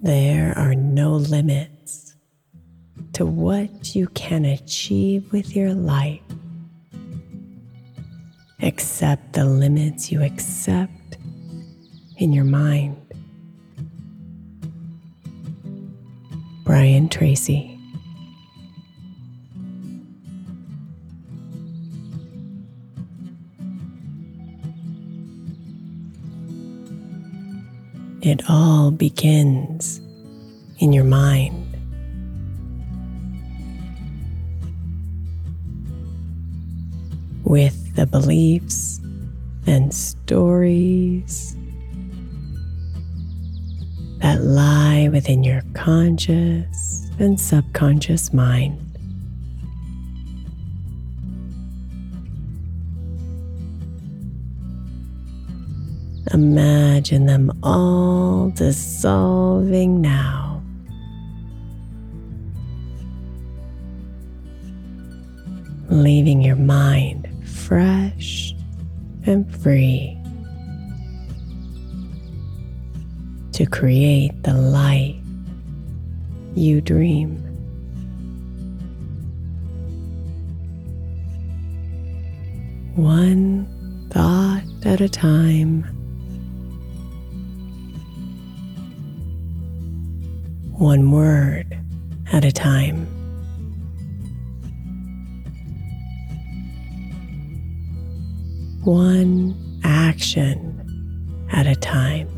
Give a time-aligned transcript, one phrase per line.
[0.00, 2.14] There are no limits
[3.14, 6.20] to what you can achieve with your life,
[8.60, 11.16] except the limits you accept
[12.16, 12.96] in your mind.
[16.64, 17.77] Brian Tracy.
[28.20, 30.00] It all begins
[30.78, 31.64] in your mind.
[37.44, 39.00] With the beliefs
[39.66, 41.56] and stories
[44.18, 48.87] that lie within your conscious and subconscious mind.
[56.34, 60.62] Imagine them all dissolving now.
[65.88, 68.54] Leaving your mind fresh
[69.24, 70.18] and free
[73.52, 75.16] to create the life
[76.54, 77.36] you dream.
[82.96, 83.66] One
[84.10, 85.97] thought at a time.
[90.78, 91.76] One word
[92.32, 93.06] at a time.
[98.84, 102.37] One action at a time.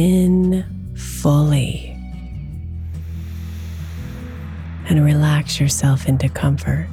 [0.00, 0.64] In
[0.96, 1.94] fully
[4.88, 6.88] and relax yourself into comfort.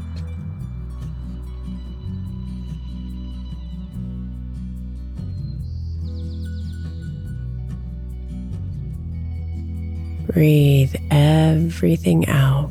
[10.33, 12.69] Breathe everything out.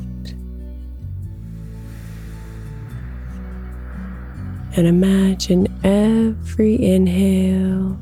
[4.77, 7.99] And imagine every inhale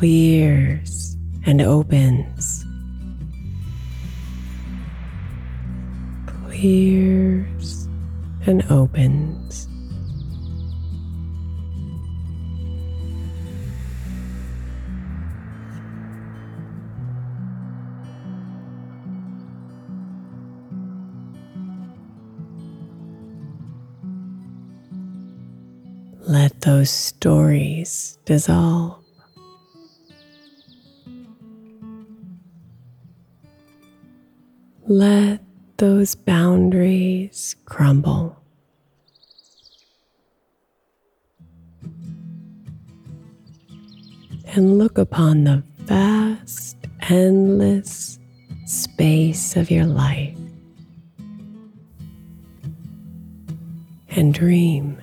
[0.00, 1.14] clears
[1.44, 2.64] and opens.
[6.26, 7.86] Clears
[8.46, 9.68] and opens.
[26.26, 28.99] Let those stories dissolve.
[34.90, 35.40] Let
[35.76, 38.36] those boundaries crumble.
[44.46, 48.18] And look upon the vast, endless
[48.66, 50.36] space of your life
[54.08, 55.00] and dream.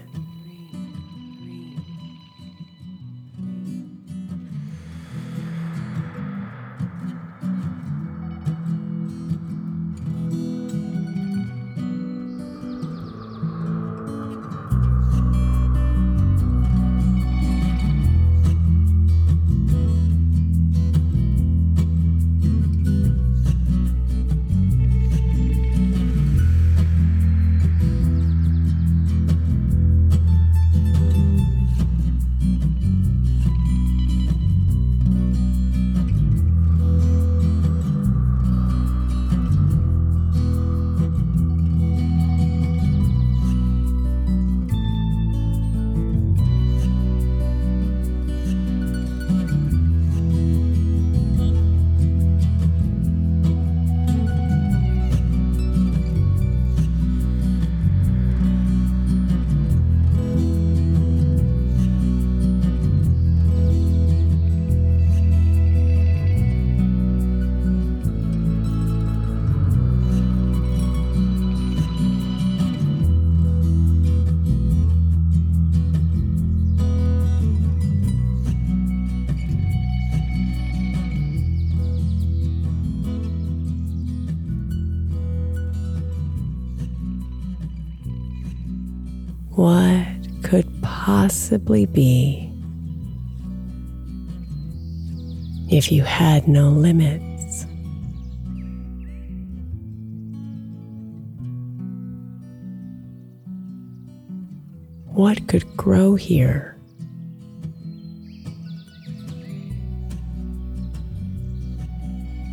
[89.57, 90.05] What
[90.43, 92.53] could possibly be
[95.67, 97.65] if you had no limits?
[105.07, 106.77] What could grow here?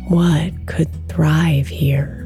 [0.07, 2.24] What could thrive here?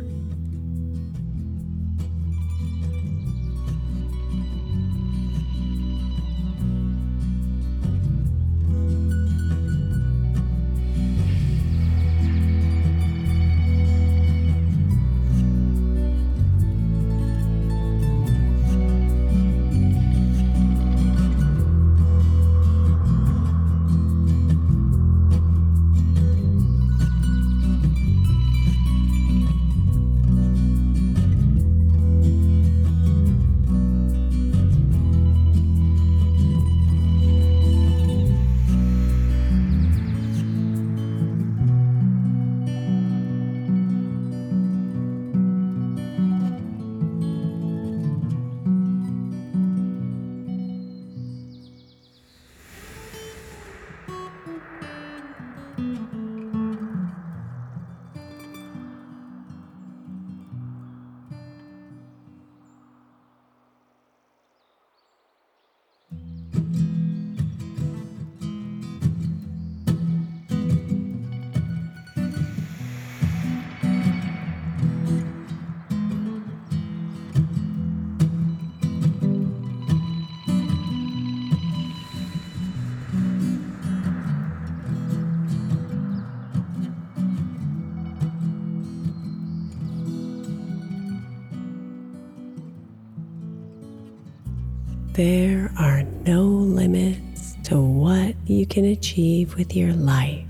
[95.19, 100.47] There are no limits to what you can achieve with your life,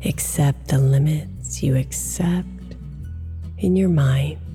[0.00, 2.48] except the limits you accept
[3.58, 4.49] in your mind.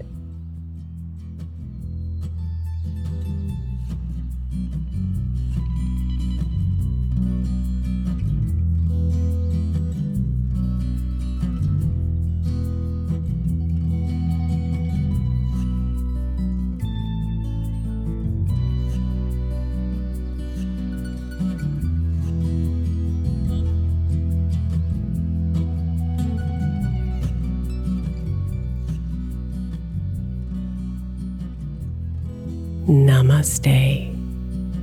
[32.88, 34.14] Namaste,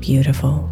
[0.00, 0.71] beautiful.